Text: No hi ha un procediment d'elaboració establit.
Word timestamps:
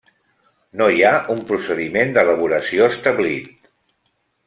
No 0.81 0.87
hi 0.93 1.03
ha 1.09 1.11
un 1.35 1.43
procediment 1.51 2.15
d'elaboració 2.17 2.91
establit. 2.97 3.55